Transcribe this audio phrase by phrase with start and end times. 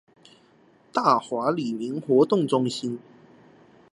[0.91, 2.97] 大華里民活動中心